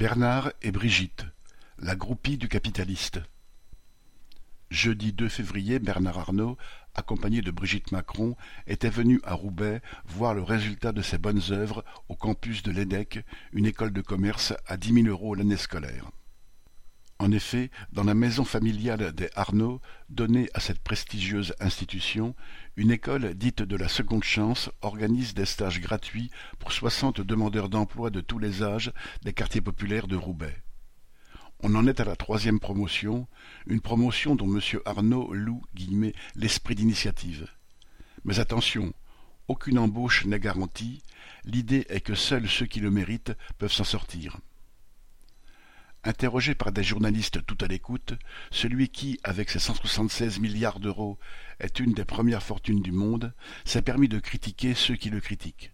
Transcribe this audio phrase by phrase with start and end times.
[0.00, 1.26] Bernard et Brigitte,
[1.78, 3.20] la groupie du capitaliste.
[4.70, 6.56] Jeudi 2 février, Bernard Arnault,
[6.94, 8.34] accompagné de Brigitte Macron,
[8.66, 13.26] était venu à Roubaix voir le résultat de ses bonnes œuvres au campus de l'EDEC,
[13.52, 16.10] une école de commerce à dix mille euros l'année scolaire.
[17.20, 22.34] En effet, dans la maison familiale des Arnaud, donnée à cette prestigieuse institution,
[22.76, 28.08] une école dite de la seconde chance organise des stages gratuits pour soixante demandeurs d'emploi
[28.08, 28.90] de tous les âges
[29.22, 30.62] des quartiers populaires de Roubaix.
[31.62, 33.28] On en est à la troisième promotion,
[33.66, 34.80] une promotion dont M.
[34.86, 35.62] Arnaud loue
[36.36, 37.48] l'esprit d'initiative.
[38.24, 38.94] Mais attention,
[39.46, 41.02] aucune embauche n'est garantie,
[41.44, 44.38] l'idée est que seuls ceux qui le méritent peuvent s'en sortir.
[46.02, 48.14] Interrogé par des journalistes tout à l'écoute,
[48.50, 51.18] celui qui, avec ses 176 milliards d'euros,
[51.58, 53.34] est une des premières fortunes du monde,
[53.66, 55.72] s'est permis de critiquer ceux qui le critiquent.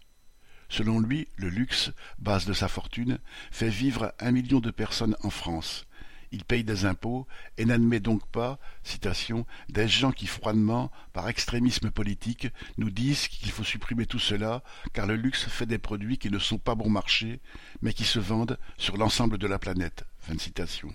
[0.69, 3.21] Selon lui, le luxe, base de sa fortune,
[3.53, 5.86] fait vivre un million de personnes en France,
[6.33, 7.27] il paye des impôts
[7.59, 13.51] et n'admet donc pas, citation, des gens qui froidement, par extrémisme politique, nous disent qu'il
[13.51, 16.91] faut supprimer tout cela, car le luxe fait des produits qui ne sont pas bon
[16.91, 17.41] marché,
[17.83, 20.05] mais qui se vendent sur l'ensemble de la planète.
[20.39, 20.93] citation.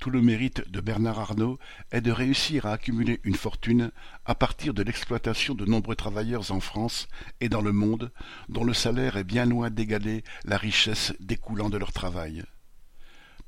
[0.00, 1.58] Tout le mérite de Bernard Arnault
[1.92, 3.92] est de réussir à accumuler une fortune
[4.24, 7.06] à partir de l'exploitation de nombreux travailleurs en France
[7.42, 8.10] et dans le monde,
[8.48, 12.44] dont le salaire est bien loin d'égaler la richesse découlant de leur travail.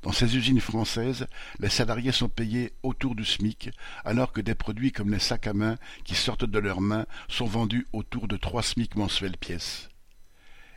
[0.03, 1.27] Dans ces usines françaises,
[1.59, 3.69] les salariés sont payés autour du SMIC,
[4.03, 7.45] alors que des produits comme les sacs à main qui sortent de leurs mains sont
[7.45, 9.89] vendus autour de trois SMIC mensuels pièces.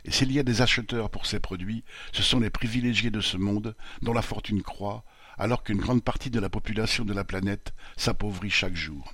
[0.05, 1.83] Et s'il y a des acheteurs pour ces produits,
[2.13, 5.03] ce sont les privilégiés de ce monde dont la fortune croît,
[5.37, 9.13] alors qu'une grande partie de la population de la planète s'appauvrit chaque jour.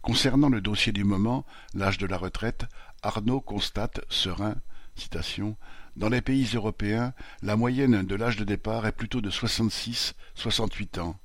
[0.00, 2.64] Concernant le dossier du moment, l'âge de la retraite,
[3.02, 4.56] Arnaud constate, serein,
[5.96, 11.18] dans les pays européens, la moyenne de l'âge de départ est plutôt de 66-68 ans.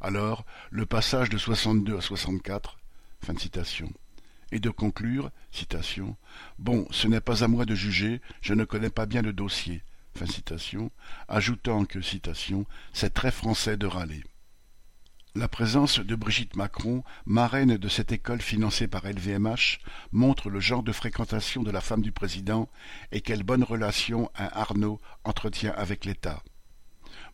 [0.00, 2.78] Alors, le passage de 62 à 64,
[3.22, 3.92] fin de citation.
[4.52, 6.16] Et de conclure, citation,
[6.58, 9.82] Bon, ce n'est pas à moi de juger, je ne connais pas bien le dossier,
[10.16, 10.90] fin citation,
[11.28, 14.24] ajoutant que, citation, c'est très français de râler.
[15.36, 19.78] La présence de Brigitte Macron, marraine de cette école financée par LVMH,
[20.10, 22.68] montre le genre de fréquentation de la femme du président
[23.12, 26.42] et quelle bonne relation un Arnaud entretient avec l'État.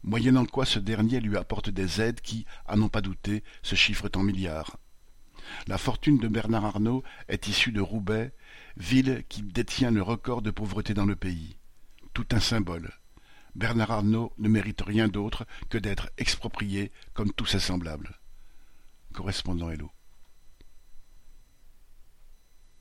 [0.03, 4.11] Moyennant quoi ce dernier lui apporte des aides qui, à n'en pas douter, se chiffrent
[4.15, 4.77] en milliards.
[5.67, 8.35] La fortune de Bernard Arnault est issue de Roubaix,
[8.77, 11.57] ville qui détient le record de pauvreté dans le pays.
[12.13, 12.93] Tout un symbole.
[13.57, 18.21] Bernard Arnault ne mérite rien d'autre que d'être exproprié comme tous ses semblables.
[19.15, 19.91] Correspondant Hello.